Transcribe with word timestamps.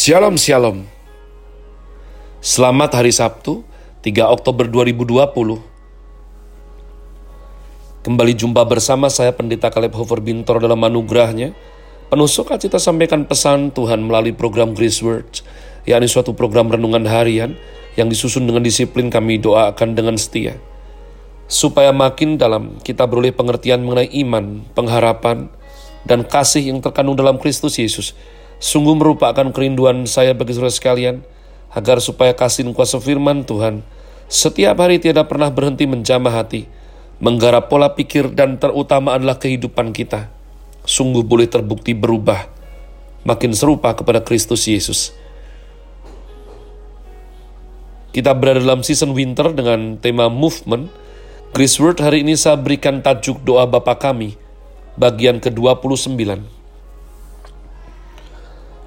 Shalom 0.00 0.40
Shalom. 0.40 0.88
Selamat 2.40 2.96
hari 2.96 3.12
Sabtu 3.12 3.68
3 4.00 4.32
Oktober 4.32 4.64
2020 4.64 5.60
Kembali 8.08 8.32
jumpa 8.32 8.64
bersama 8.64 9.12
saya 9.12 9.36
Pendeta 9.36 9.68
Kaleb 9.68 9.92
Hofer 9.92 10.24
Bintor 10.24 10.56
dalam 10.56 10.80
anugerahnya. 10.80 11.52
Penuh 12.08 12.32
sukacita 12.32 12.80
sampaikan 12.80 13.28
pesan 13.28 13.76
Tuhan 13.76 14.00
melalui 14.00 14.32
program 14.32 14.72
Grace 14.72 15.04
Words 15.04 15.44
yakni 15.84 16.08
suatu 16.08 16.32
program 16.32 16.72
renungan 16.72 17.04
harian 17.04 17.52
yang 18.00 18.08
disusun 18.08 18.48
dengan 18.48 18.64
disiplin 18.64 19.12
kami 19.12 19.36
doakan 19.36 19.92
dengan 19.92 20.16
setia. 20.16 20.56
Supaya 21.44 21.92
makin 21.92 22.40
dalam 22.40 22.80
kita 22.80 23.04
beroleh 23.04 23.36
pengertian 23.36 23.84
mengenai 23.84 24.08
iman, 24.24 24.64
pengharapan, 24.72 25.52
dan 26.08 26.24
kasih 26.24 26.72
yang 26.72 26.80
terkandung 26.80 27.20
dalam 27.20 27.36
Kristus 27.36 27.76
Yesus 27.76 28.16
Sungguh 28.60 28.92
merupakan 28.92 29.48
kerinduan 29.56 30.04
saya 30.04 30.36
bagi 30.36 30.52
saudara 30.52 30.70
sekalian, 30.70 31.24
agar 31.72 31.98
supaya 32.04 32.36
kasih 32.36 32.68
kuasa 32.76 33.00
firman 33.00 33.48
Tuhan 33.48 33.80
setiap 34.30 34.78
hari 34.78 35.02
tidak 35.02 35.26
pernah 35.26 35.50
berhenti 35.50 35.90
menjamah 35.90 36.30
hati, 36.30 36.70
menggarap 37.18 37.66
pola 37.66 37.98
pikir 37.98 38.30
dan 38.30 38.62
terutama 38.62 39.18
adalah 39.18 39.42
kehidupan 39.42 39.90
kita. 39.90 40.30
Sungguh 40.86 41.26
boleh 41.26 41.50
terbukti 41.50 41.98
berubah, 41.98 42.46
makin 43.26 43.50
serupa 43.50 43.90
kepada 43.90 44.22
Kristus 44.22 44.70
Yesus. 44.70 45.10
Kita 48.14 48.30
berada 48.38 48.62
dalam 48.62 48.86
season 48.86 49.18
winter 49.18 49.50
dengan 49.50 49.98
tema 49.98 50.30
movement. 50.30 50.94
Grace 51.50 51.82
Word 51.82 51.98
hari 51.98 52.22
ini 52.22 52.38
saya 52.38 52.54
berikan 52.54 53.02
tajuk 53.02 53.42
doa 53.42 53.66
Bapa 53.66 53.98
kami, 53.98 54.38
bagian 54.94 55.42
ke-29. 55.42 56.59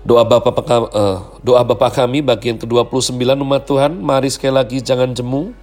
Doa 0.04 0.28
Bapa 0.28 0.52
uh, 0.52 1.40
doa 1.40 1.64
Bapa 1.64 1.88
kami 1.88 2.20
bagian 2.20 2.60
ke-29 2.60 3.24
umat 3.40 3.64
Tuhan, 3.64 4.04
mari 4.04 4.28
sekali 4.28 4.52
lagi 4.52 4.84
jangan 4.84 5.16
jemu. 5.16 5.56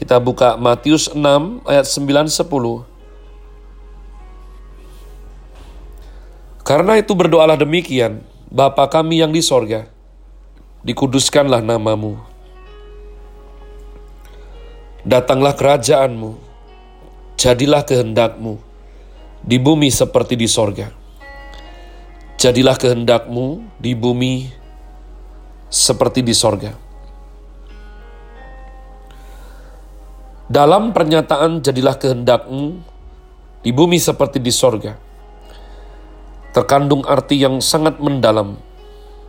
Kita 0.00 0.16
buka 0.16 0.56
Matius 0.56 1.12
6 1.12 1.68
ayat 1.68 1.84
9 1.84 2.32
10. 2.32 2.88
Karena 6.64 6.96
itu 6.96 7.12
berdoalah 7.12 7.60
demikian, 7.60 8.24
Bapa 8.48 8.88
kami 8.88 9.20
yang 9.20 9.36
di 9.36 9.44
sorga, 9.44 9.84
dikuduskanlah 10.80 11.60
namamu. 11.60 12.16
Datanglah 15.04 15.52
kerajaanmu, 15.52 16.40
jadilah 17.36 17.84
kehendakmu, 17.84 18.60
di 19.44 19.56
bumi 19.60 19.92
seperti 19.92 20.36
di 20.36 20.48
sorga. 20.48 20.97
Jadilah 22.38 22.78
kehendakmu 22.78 23.66
di 23.82 23.98
bumi 23.98 24.46
seperti 25.66 26.22
di 26.22 26.30
sorga. 26.30 26.70
Dalam 30.46 30.94
pernyataan 30.94 31.66
jadilah 31.66 31.98
kehendakmu 31.98 32.78
di 33.66 33.74
bumi 33.74 33.98
seperti 33.98 34.38
di 34.38 34.54
sorga, 34.54 34.94
terkandung 36.54 37.02
arti 37.10 37.42
yang 37.42 37.58
sangat 37.58 37.98
mendalam, 37.98 38.54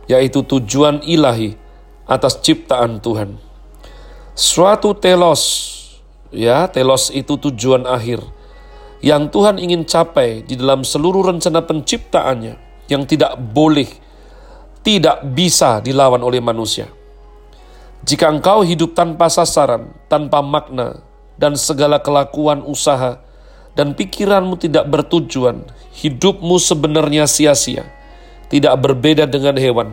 yaitu 0.06 0.46
tujuan 0.46 1.02
ilahi 1.02 1.58
atas 2.06 2.38
ciptaan 2.38 3.02
Tuhan. 3.02 3.42
Suatu 4.38 4.94
telos, 4.94 5.42
ya 6.30 6.70
telos 6.70 7.10
itu 7.10 7.34
tujuan 7.34 7.90
akhir, 7.90 8.22
yang 9.02 9.26
Tuhan 9.34 9.58
ingin 9.58 9.82
capai 9.82 10.46
di 10.46 10.54
dalam 10.54 10.86
seluruh 10.86 11.26
rencana 11.26 11.66
penciptaannya 11.66 12.69
yang 12.90 13.06
tidak 13.06 13.38
boleh, 13.38 13.86
tidak 14.82 15.22
bisa 15.30 15.78
dilawan 15.78 16.20
oleh 16.20 16.42
manusia. 16.42 16.90
Jika 18.02 18.26
engkau 18.32 18.66
hidup 18.66 18.96
tanpa 18.98 19.30
sasaran, 19.30 19.94
tanpa 20.10 20.42
makna, 20.42 21.04
dan 21.38 21.54
segala 21.54 22.02
kelakuan 22.02 22.66
usaha, 22.66 23.22
dan 23.78 23.94
pikiranmu 23.94 24.58
tidak 24.58 24.90
bertujuan, 24.90 25.62
hidupmu 25.94 26.58
sebenarnya 26.58 27.30
sia-sia, 27.30 27.86
tidak 28.50 28.74
berbeda 28.82 29.30
dengan 29.30 29.54
hewan. 29.56 29.88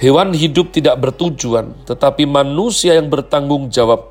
Hewan 0.00 0.32
hidup 0.32 0.72
tidak 0.72 0.96
bertujuan, 0.96 1.76
tetapi 1.84 2.24
manusia 2.24 2.96
yang 2.96 3.12
bertanggung 3.12 3.68
jawab 3.68 4.10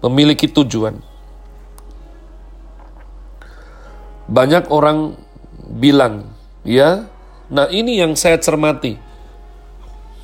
memiliki 0.00 0.46
tujuan. 0.46 1.02
Banyak 4.30 4.70
orang 4.70 5.18
bilang, 5.80 6.28
ya, 6.60 7.08
nah 7.48 7.66
ini 7.72 7.96
yang 7.96 8.12
saya 8.12 8.36
cermati. 8.36 9.00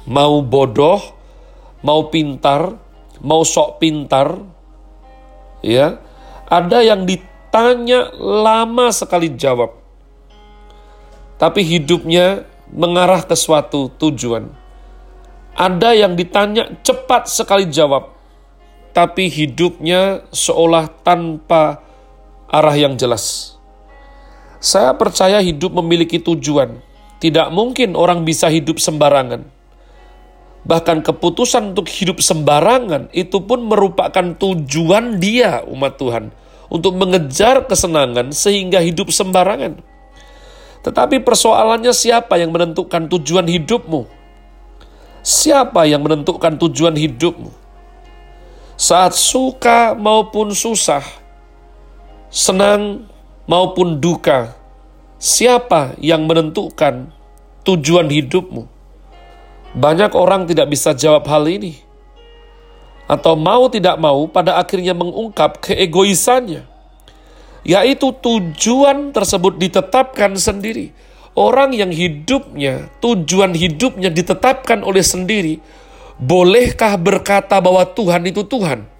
Mau 0.05 0.44
bodoh, 0.44 1.00
mau 1.81 2.12
pintar, 2.12 2.77
mau 3.25 3.43
sok 3.43 3.81
pintar, 3.81 4.39
ya, 5.65 5.99
ada 6.47 6.84
yang 6.84 7.09
ditanya 7.09 8.12
lama 8.21 8.93
sekali 8.93 9.34
jawab, 9.34 9.75
tapi 11.41 11.65
hidupnya 11.65 12.47
mengarah 12.71 13.25
ke 13.25 13.34
suatu 13.34 13.91
tujuan. 13.97 14.53
Ada 15.56 15.97
yang 15.97 16.15
ditanya 16.21 16.69
cepat 16.84 17.33
sekali 17.33 17.65
jawab, 17.73 18.12
tapi 18.93 19.33
hidupnya 19.33 20.28
seolah 20.28 20.93
tanpa 21.00 21.81
arah 22.47 22.77
yang 22.77 22.94
jelas. 23.00 23.56
Saya 24.66 24.99
percaya 24.99 25.38
hidup 25.38 25.78
memiliki 25.78 26.19
tujuan. 26.19 26.82
Tidak 27.22 27.54
mungkin 27.54 27.94
orang 27.94 28.27
bisa 28.27 28.50
hidup 28.50 28.82
sembarangan. 28.82 29.47
Bahkan 30.66 31.06
keputusan 31.06 31.71
untuk 31.71 31.87
hidup 31.87 32.19
sembarangan 32.19 33.15
itu 33.15 33.38
pun 33.47 33.62
merupakan 33.62 34.34
tujuan 34.34 35.22
dia, 35.22 35.62
umat 35.71 36.03
Tuhan, 36.03 36.34
untuk 36.66 36.99
mengejar 36.99 37.71
kesenangan 37.71 38.34
sehingga 38.34 38.82
hidup 38.82 39.15
sembarangan. 39.15 39.78
Tetapi 40.82 41.22
persoalannya 41.22 41.94
siapa 41.94 42.34
yang 42.34 42.50
menentukan 42.50 43.06
tujuan 43.06 43.47
hidupmu? 43.47 44.10
Siapa 45.22 45.87
yang 45.87 46.03
menentukan 46.03 46.59
tujuan 46.59 46.99
hidupmu? 46.99 47.55
Saat 48.75 49.15
suka 49.15 49.94
maupun 49.94 50.50
susah, 50.50 51.06
senang 52.26 53.06
maupun 53.47 54.03
duka, 54.03 54.55
siapa 55.17 55.95
yang 56.03 56.27
menentukan 56.27 57.11
tujuan 57.62 58.11
hidupmu? 58.11 58.67
Banyak 59.77 60.12
orang 60.15 60.47
tidak 60.51 60.71
bisa 60.71 60.93
jawab 60.93 61.27
hal 61.31 61.47
ini, 61.47 61.79
atau 63.06 63.39
mau 63.39 63.71
tidak 63.71 63.97
mau, 64.03 64.27
pada 64.27 64.59
akhirnya 64.59 64.93
mengungkap 64.93 65.62
keegoisannya, 65.62 66.67
yaitu 67.62 68.11
tujuan 68.11 69.15
tersebut 69.15 69.59
ditetapkan 69.59 70.35
sendiri. 70.35 70.91
Orang 71.37 71.77
yang 71.77 71.93
hidupnya, 71.93 72.89
tujuan 73.05 73.53
hidupnya 73.53 74.09
ditetapkan 74.09 74.81
oleh 74.81 75.05
sendiri, 75.05 75.61
bolehkah 76.17 76.97
berkata 76.97 77.61
bahwa 77.61 77.85
Tuhan 77.85 78.25
itu 78.25 78.41
Tuhan? 78.41 78.96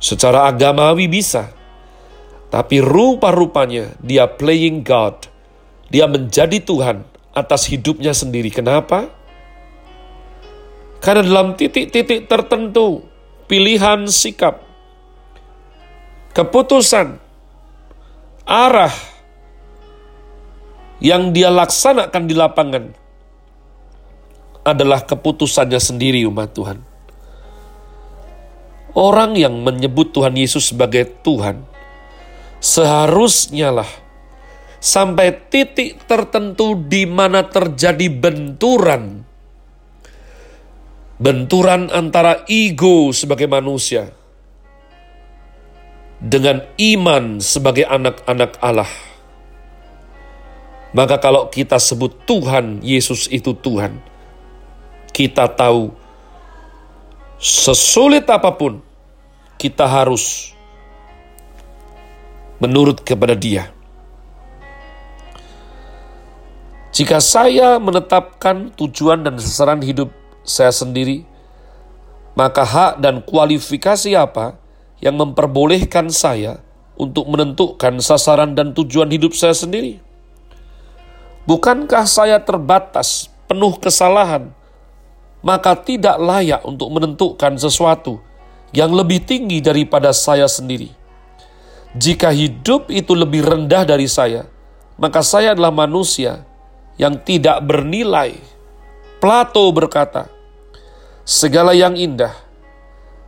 Secara 0.00 0.48
agamawi 0.48 1.06
bisa. 1.06 1.52
Tapi 2.50 2.82
rupa-rupanya 2.82 3.94
dia 4.02 4.26
playing 4.26 4.82
God. 4.82 5.28
Dia 5.92 6.10
menjadi 6.10 6.58
Tuhan 6.58 7.04
atas 7.30 7.70
hidupnya 7.70 8.10
sendiri. 8.10 8.50
Kenapa? 8.50 9.06
Karena 10.98 11.22
dalam 11.24 11.54
titik-titik 11.56 12.26
tertentu, 12.28 13.06
pilihan 13.46 14.04
sikap, 14.10 14.60
keputusan, 16.36 17.16
arah 18.44 18.92
yang 21.00 21.32
dia 21.32 21.48
laksanakan 21.48 22.22
di 22.28 22.34
lapangan 22.36 22.84
adalah 24.60 25.00
keputusannya 25.08 25.80
sendiri 25.80 26.20
umat 26.28 26.52
Tuhan. 26.52 26.89
Orang 28.92 29.38
yang 29.38 29.62
menyebut 29.62 30.10
Tuhan 30.10 30.34
Yesus 30.34 30.74
sebagai 30.74 31.06
Tuhan, 31.22 31.62
seharusnya 32.58 33.70
lah 33.70 33.90
sampai 34.80 35.36
titik 35.52 36.08
tertentu 36.08 36.74
di 36.74 37.04
mana 37.06 37.46
terjadi 37.46 38.08
benturan. 38.10 39.22
Benturan 41.20 41.92
antara 41.92 42.48
ego 42.48 43.12
sebagai 43.12 43.44
manusia 43.44 44.08
dengan 46.20 46.64
iman 46.80 47.40
sebagai 47.40 47.84
anak-anak 47.88 48.56
Allah. 48.60 48.88
Maka 50.96 51.16
kalau 51.22 51.48
kita 51.52 51.78
sebut 51.78 52.24
Tuhan, 52.24 52.82
Yesus 52.82 53.28
itu 53.30 53.54
Tuhan, 53.54 54.00
kita 55.14 55.48
tahu 55.52 55.92
sesulit 57.40 58.28
apa 58.28 58.52
pun, 58.52 58.84
kita 59.56 59.88
harus 59.88 60.52
menurut 62.60 63.00
kepada 63.00 63.32
Dia. 63.32 63.72
Jika 66.92 67.16
saya 67.16 67.80
menetapkan 67.80 68.76
tujuan 68.76 69.24
dan 69.24 69.40
sasaran 69.40 69.80
hidup 69.80 70.12
saya 70.44 70.68
sendiri, 70.68 71.24
maka 72.36 72.60
hak 72.60 73.00
dan 73.00 73.24
kualifikasi 73.24 74.12
apa 74.12 74.60
yang 75.00 75.16
memperbolehkan 75.16 76.12
saya 76.12 76.60
untuk 77.00 77.24
menentukan 77.24 78.04
sasaran 78.04 78.52
dan 78.52 78.76
tujuan 78.76 79.08
hidup 79.08 79.32
saya 79.32 79.56
sendiri? 79.56 79.96
Bukankah 81.48 82.04
saya 82.04 82.36
terbatas, 82.44 83.32
penuh 83.48 83.80
kesalahan, 83.80 84.52
maka 85.40 85.72
tidak 85.76 86.20
layak 86.20 86.60
untuk 86.68 86.92
menentukan 86.92 87.56
sesuatu 87.56 88.20
yang 88.76 88.92
lebih 88.92 89.24
tinggi 89.24 89.64
daripada 89.64 90.12
saya 90.12 90.44
sendiri? 90.46 90.92
Jika 91.96 92.30
hidup 92.30 92.86
itu 92.92 93.18
lebih 93.18 93.42
rendah 93.42 93.82
dari 93.82 94.06
saya, 94.06 94.46
maka 95.00 95.24
saya 95.26 95.58
adalah 95.58 95.74
manusia 95.74 96.46
yang 97.00 97.18
tidak 97.24 97.64
bernilai. 97.64 98.36
Plato 99.18 99.66
berkata, 99.74 100.30
segala 101.26 101.72
yang 101.72 101.96
indah, 101.96 102.30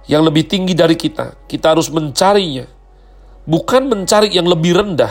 yang 0.06 0.22
lebih 0.22 0.46
tinggi 0.46 0.76
dari 0.76 0.94
kita, 0.94 1.34
kita 1.48 1.74
harus 1.74 1.88
mencarinya. 1.88 2.68
Bukan 3.42 3.90
mencari 3.90 4.30
yang 4.30 4.46
lebih 4.46 4.78
rendah. 4.78 5.10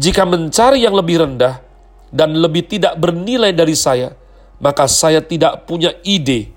Jika 0.00 0.24
mencari 0.24 0.80
yang 0.80 0.96
lebih 0.96 1.20
rendah 1.20 1.60
dan 2.08 2.32
lebih 2.32 2.64
tidak 2.64 2.96
bernilai 2.96 3.52
dari 3.52 3.76
saya, 3.76 4.16
maka 4.62 4.86
saya 4.86 5.18
tidak 5.20 5.66
punya 5.66 5.92
ide, 6.06 6.54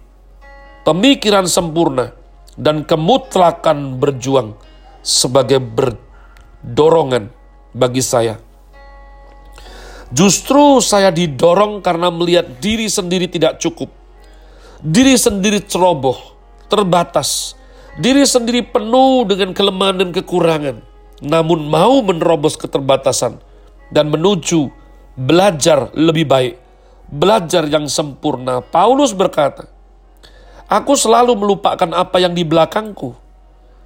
pemikiran 0.85 1.49
sempurna, 1.49 2.13
dan 2.55 2.85
kemutlakan 2.85 3.97
berjuang 3.97 4.53
sebagai 5.01 5.59
berdorongan 5.59 7.33
bagi 7.75 7.99
saya 7.99 8.39
Justru 10.13 10.79
saya 10.85 11.09
didorong 11.09 11.81
karena 11.81 12.13
melihat 12.13 12.45
diri 12.61 12.85
sendiri 12.85 13.25
tidak 13.25 13.57
cukup. 13.57 13.89
Diri 14.79 15.17
sendiri 15.17 15.65
ceroboh, 15.65 16.15
terbatas. 16.69 17.57
Diri 17.97 18.21
sendiri 18.27 18.61
penuh 18.61 19.25
dengan 19.25 19.55
kelemahan 19.55 20.05
dan 20.05 20.09
kekurangan. 20.13 20.77
Namun 21.19 21.65
mau 21.65 21.99
menerobos 22.05 22.59
keterbatasan 22.59 23.39
dan 23.89 24.07
menuju 24.07 24.69
belajar 25.19 25.89
lebih 25.97 26.27
baik. 26.27 26.55
Belajar 27.09 27.65
yang 27.69 27.85
sempurna. 27.89 28.61
Paulus 28.61 29.13
berkata, 29.13 29.69
Aku 30.65 30.97
selalu 30.97 31.37
melupakan 31.37 31.89
apa 31.93 32.17
yang 32.17 32.33
di 32.33 32.41
belakangku 32.41 33.13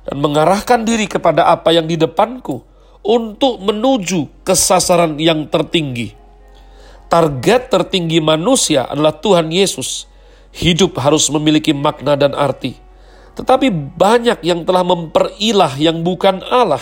dan 0.08 0.16
mengarahkan 0.24 0.88
diri 0.88 1.12
kepada 1.12 1.52
apa 1.52 1.76
yang 1.76 1.84
di 1.84 2.00
depanku 2.00 2.64
untuk 3.04 3.60
menuju 3.60 4.48
ke 4.48 4.56
sasaran 4.56 5.20
yang 5.20 5.44
tertinggi 5.52 6.20
target 7.10 7.74
tertinggi 7.74 8.22
manusia 8.22 8.86
adalah 8.86 9.18
Tuhan 9.18 9.50
Yesus. 9.50 10.06
Hidup 10.54 10.98
harus 11.02 11.28
memiliki 11.34 11.74
makna 11.74 12.14
dan 12.14 12.38
arti. 12.38 12.78
Tetapi 13.34 13.70
banyak 13.98 14.46
yang 14.46 14.64
telah 14.64 14.86
memperilah 14.86 15.74
yang 15.78 16.06
bukan 16.06 16.42
Allah, 16.46 16.82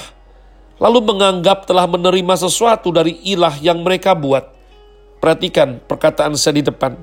lalu 0.79 1.03
menganggap 1.03 1.67
telah 1.67 1.87
menerima 1.87 2.35
sesuatu 2.47 2.91
dari 2.91 3.17
ilah 3.23 3.55
yang 3.59 3.81
mereka 3.83 4.15
buat. 4.15 4.56
Perhatikan 5.17 5.81
perkataan 5.83 6.37
saya 6.37 6.61
di 6.61 6.65
depan. 6.65 6.97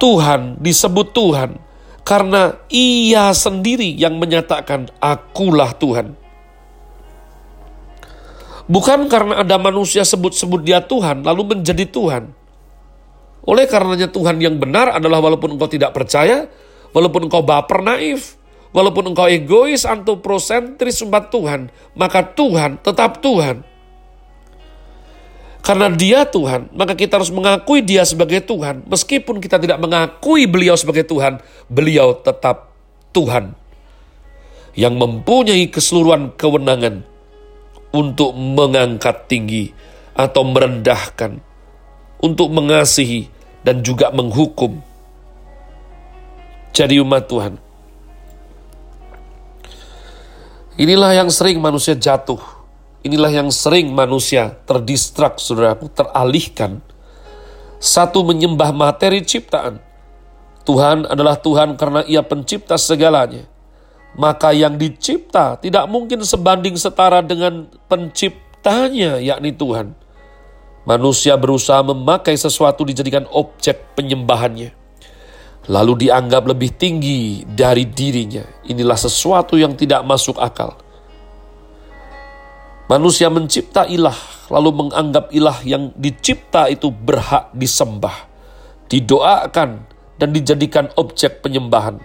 Tuhan 0.00 0.56
disebut 0.60 1.12
Tuhan 1.12 1.60
karena 2.04 2.56
ia 2.72 3.30
sendiri 3.36 3.92
yang 3.92 4.16
menyatakan 4.16 4.88
akulah 4.98 5.76
Tuhan. 5.76 6.16
Bukan 8.70 9.10
karena 9.10 9.42
ada 9.42 9.58
manusia 9.58 10.06
sebut-sebut 10.06 10.62
dia 10.62 10.80
Tuhan 10.80 11.26
lalu 11.26 11.58
menjadi 11.58 11.84
Tuhan. 11.90 12.32
Oleh 13.44 13.66
karenanya 13.66 14.08
Tuhan 14.12 14.38
yang 14.38 14.60
benar 14.60 14.94
adalah 14.94 15.18
walaupun 15.18 15.56
engkau 15.56 15.66
tidak 15.66 15.90
percaya, 15.96 16.46
walaupun 16.92 17.26
engkau 17.26 17.42
baper 17.42 17.80
naif, 17.82 18.36
walaupun 18.70 19.10
engkau 19.10 19.26
egois, 19.26 19.82
antoprosentris 19.88 21.02
umat 21.02 21.34
Tuhan, 21.34 21.72
maka 21.98 22.22
Tuhan 22.22 22.78
tetap 22.78 23.18
Tuhan. 23.18 23.66
Karena 25.60 25.92
dia 25.92 26.24
Tuhan, 26.24 26.72
maka 26.72 26.96
kita 26.96 27.20
harus 27.20 27.28
mengakui 27.28 27.84
dia 27.84 28.02
sebagai 28.08 28.40
Tuhan. 28.40 28.88
Meskipun 28.88 29.44
kita 29.44 29.60
tidak 29.60 29.76
mengakui 29.76 30.48
beliau 30.48 30.72
sebagai 30.74 31.04
Tuhan, 31.04 31.38
beliau 31.68 32.16
tetap 32.16 32.72
Tuhan. 33.12 33.52
Yang 34.72 34.94
mempunyai 34.96 35.68
keseluruhan 35.68 36.32
kewenangan 36.38 37.04
untuk 37.92 38.32
mengangkat 38.32 39.26
tinggi 39.28 39.74
atau 40.14 40.46
merendahkan 40.46 41.42
untuk 42.22 42.48
mengasihi 42.48 43.28
dan 43.60 43.84
juga 43.84 44.08
menghukum. 44.14 44.80
Jadi 46.70 47.02
umat 47.02 47.26
Tuhan. 47.26 47.54
Inilah 50.80 51.12
yang 51.12 51.28
sering 51.28 51.60
manusia 51.60 51.92
jatuh. 51.92 52.59
Inilah 53.00 53.32
yang 53.32 53.48
sering 53.48 53.96
manusia 53.96 54.60
terdistrak, 54.68 55.40
saudaraku, 55.40 55.88
teralihkan. 55.88 56.84
Satu 57.80 58.20
menyembah 58.20 58.76
materi 58.76 59.24
ciptaan. 59.24 59.80
Tuhan 60.68 61.08
adalah 61.08 61.40
Tuhan 61.40 61.80
karena 61.80 62.04
ia 62.04 62.20
pencipta 62.20 62.76
segalanya. 62.76 63.48
Maka 64.20 64.52
yang 64.52 64.76
dicipta 64.76 65.56
tidak 65.56 65.88
mungkin 65.88 66.20
sebanding 66.20 66.76
setara 66.76 67.24
dengan 67.24 67.72
penciptanya, 67.88 69.16
yakni 69.16 69.56
Tuhan. 69.56 69.96
Manusia 70.84 71.40
berusaha 71.40 71.80
memakai 71.80 72.36
sesuatu 72.36 72.84
dijadikan 72.84 73.24
objek 73.32 73.96
penyembahannya. 73.96 74.76
Lalu 75.72 76.04
dianggap 76.08 76.52
lebih 76.52 76.76
tinggi 76.76 77.48
dari 77.48 77.88
dirinya. 77.88 78.44
Inilah 78.68 78.98
sesuatu 78.98 79.56
yang 79.56 79.72
tidak 79.72 80.04
masuk 80.04 80.36
akal. 80.36 80.76
Manusia 82.90 83.30
mencipta 83.30 83.86
ilah, 83.86 84.18
lalu 84.50 84.74
menganggap 84.74 85.30
ilah 85.30 85.62
yang 85.62 85.94
dicipta 85.94 86.66
itu 86.66 86.90
berhak 86.90 87.54
disembah, 87.54 88.26
didoakan, 88.90 89.86
dan 90.18 90.28
dijadikan 90.34 90.90
objek 90.98 91.38
penyembahan. 91.38 92.02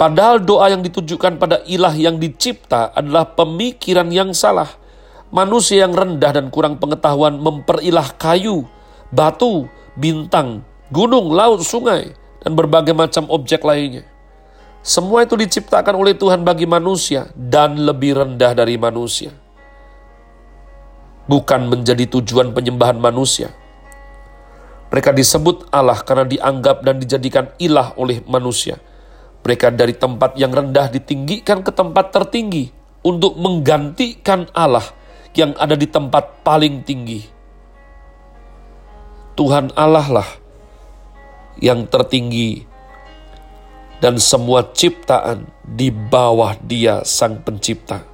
Padahal 0.00 0.40
doa 0.40 0.72
yang 0.72 0.80
ditujukan 0.80 1.36
pada 1.36 1.60
ilah 1.68 1.92
yang 1.92 2.16
dicipta 2.16 2.88
adalah 2.96 3.36
pemikiran 3.36 4.08
yang 4.08 4.32
salah– 4.32 4.72
Manusia 5.28 5.84
yang 5.84 5.92
rendah 5.92 6.32
dan 6.32 6.48
kurang 6.48 6.80
pengetahuan 6.80 7.36
memperilah 7.36 8.16
kayu, 8.16 8.64
batu, 9.12 9.68
bintang, 9.92 10.64
gunung, 10.88 11.28
laut, 11.36 11.60
sungai, 11.60 12.16
dan 12.40 12.56
berbagai 12.56 12.96
macam 12.96 13.28
objek 13.28 13.60
lainnya. 13.60 14.08
Semua 14.80 15.28
itu 15.28 15.36
diciptakan 15.36 16.00
oleh 16.00 16.16
Tuhan 16.16 16.48
bagi 16.48 16.64
manusia 16.64 17.28
dan 17.36 17.76
lebih 17.76 18.16
rendah 18.16 18.56
dari 18.56 18.80
manusia. 18.80 19.36
Bukan 21.28 21.68
menjadi 21.68 22.08
tujuan 22.08 22.56
penyembahan 22.56 22.96
manusia. 22.96 23.52
Mereka 24.88 25.12
disebut 25.12 25.68
Allah 25.68 26.00
karena 26.00 26.24
dianggap 26.24 26.80
dan 26.80 26.96
dijadikan 26.96 27.52
ilah 27.60 27.92
oleh 28.00 28.24
manusia. 28.24 28.80
Mereka 29.44 29.76
dari 29.76 29.92
tempat 29.92 30.40
yang 30.40 30.48
rendah 30.48 30.88
ditinggikan 30.88 31.60
ke 31.60 31.68
tempat 31.68 32.08
tertinggi 32.08 32.72
untuk 33.04 33.36
menggantikan 33.36 34.48
Allah 34.56 34.84
yang 35.36 35.52
ada 35.60 35.76
di 35.76 35.84
tempat 35.84 36.40
paling 36.40 36.80
tinggi. 36.82 37.20
Tuhan 39.36 39.70
Allah 39.76 40.08
lah 40.08 40.30
yang 41.60 41.86
tertinggi 41.86 42.64
dan 44.00 44.16
semua 44.18 44.66
ciptaan 44.72 45.46
di 45.62 45.92
bawah 45.92 46.56
Dia 46.64 47.04
Sang 47.04 47.44
Pencipta. 47.44 48.07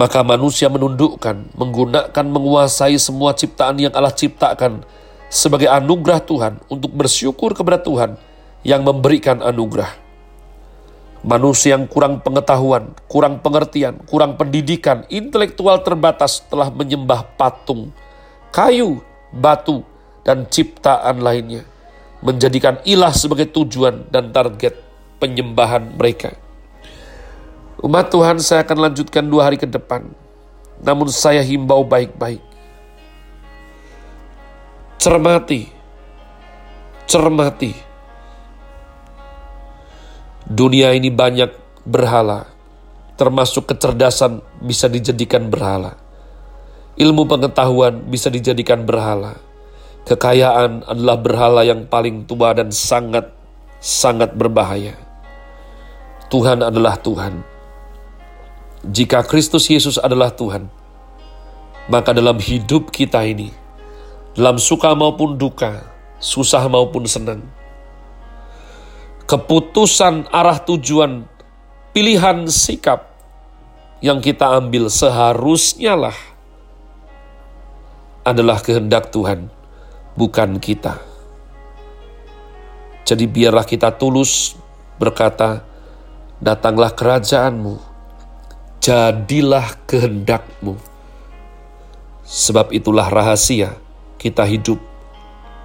Maka 0.00 0.24
manusia 0.24 0.72
menundukkan, 0.72 1.52
menggunakan, 1.52 2.24
menguasai 2.24 2.96
semua 2.96 3.36
ciptaan 3.36 3.76
yang 3.76 3.92
Allah 3.92 4.16
ciptakan 4.16 4.80
sebagai 5.28 5.68
anugerah 5.68 6.24
Tuhan 6.24 6.56
untuk 6.72 6.96
bersyukur 6.96 7.52
kepada 7.52 7.76
Tuhan 7.76 8.16
yang 8.64 8.80
memberikan 8.80 9.44
anugerah. 9.44 9.92
Manusia 11.20 11.76
yang 11.76 11.84
kurang 11.84 12.24
pengetahuan, 12.24 12.96
kurang 13.12 13.44
pengertian, 13.44 14.00
kurang 14.08 14.40
pendidikan, 14.40 15.04
intelektual 15.12 15.84
terbatas 15.84 16.48
telah 16.48 16.72
menyembah 16.72 17.36
patung, 17.36 17.92
kayu, 18.56 19.04
batu, 19.28 19.84
dan 20.24 20.48
ciptaan 20.48 21.20
lainnya, 21.20 21.68
menjadikan 22.24 22.80
ilah 22.88 23.12
sebagai 23.12 23.52
tujuan 23.52 24.08
dan 24.08 24.32
target 24.32 24.80
penyembahan 25.20 25.92
mereka. 25.92 26.32
Umat 27.80 28.12
Tuhan, 28.12 28.36
saya 28.44 28.60
akan 28.60 28.92
lanjutkan 28.92 29.24
dua 29.24 29.48
hari 29.48 29.56
ke 29.56 29.64
depan, 29.64 30.04
namun 30.84 31.08
saya 31.08 31.40
himbau 31.40 31.80
baik-baik. 31.80 32.44
Cermati, 35.00 35.64
cermati 37.08 37.72
Dunia 40.50 40.90
ini 40.92 41.14
banyak 41.14 41.54
berhala, 41.86 42.42
termasuk 43.14 43.70
kecerdasan 43.70 44.42
bisa 44.58 44.90
dijadikan 44.90 45.46
berhala. 45.46 45.94
Ilmu 46.98 47.30
pengetahuan 47.30 48.02
bisa 48.10 48.34
dijadikan 48.34 48.82
berhala. 48.82 49.38
Kekayaan 50.10 50.90
adalah 50.90 51.16
berhala 51.22 51.62
yang 51.62 51.86
paling 51.86 52.26
tua 52.26 52.50
dan 52.50 52.74
sangat, 52.74 53.30
sangat 53.78 54.34
berbahaya. 54.34 54.98
Tuhan 56.34 56.66
adalah 56.66 56.98
Tuhan. 56.98 57.59
Jika 58.80 59.20
Kristus 59.28 59.68
Yesus 59.68 60.00
adalah 60.00 60.32
Tuhan, 60.32 60.72
maka 61.92 62.16
dalam 62.16 62.40
hidup 62.40 62.88
kita 62.88 63.20
ini, 63.28 63.52
dalam 64.32 64.56
suka 64.56 64.96
maupun 64.96 65.36
duka, 65.36 65.84
susah 66.16 66.64
maupun 66.64 67.04
senang, 67.04 67.44
keputusan 69.28 70.32
arah 70.32 70.56
tujuan, 70.64 71.28
pilihan 71.92 72.48
sikap 72.48 73.12
yang 74.00 74.24
kita 74.24 74.48
ambil 74.56 74.88
seharusnya 74.88 76.08
lah 76.08 76.18
adalah 78.24 78.64
kehendak 78.64 79.12
Tuhan, 79.12 79.52
bukan 80.16 80.56
kita. 80.56 80.96
Jadi 83.04 83.28
biarlah 83.28 83.68
kita 83.68 83.92
tulus 83.92 84.56
berkata, 84.96 85.68
datanglah 86.40 86.96
kerajaanmu, 86.96 87.89
jadilah 88.80 89.76
kehendakmu. 89.84 90.80
Sebab 92.24 92.72
itulah 92.72 93.06
rahasia 93.06 93.76
kita 94.16 94.42
hidup 94.48 94.80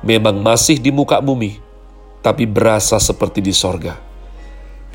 memang 0.03 0.37
masih 0.37 0.77
di 0.77 0.93
muka 0.93 1.17
bumi, 1.23 1.57
tapi 2.19 2.43
berasa 2.45 2.99
seperti 3.01 3.41
di 3.41 3.55
sorga. 3.55 3.97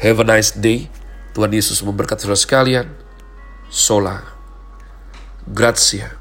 Have 0.01 0.23
a 0.23 0.27
nice 0.27 0.53
day. 0.55 0.87
Tuhan 1.31 1.53
Yesus 1.53 1.81
memberkati 1.85 2.27
saudara 2.27 2.41
sekalian. 2.41 2.87
Sola. 3.71 4.19
Grazie. 5.47 6.20